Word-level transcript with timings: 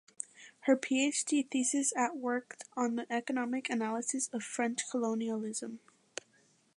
Her 0.61 0.75
PhD 0.75 1.47
thesis 1.51 1.93
at 1.95 2.17
worked 2.17 2.63
on 2.75 2.95
the 2.95 3.05
economic 3.13 3.69
analysis 3.69 4.29
of 4.33 4.41
French 4.43 4.89
colonialism. 4.89 5.79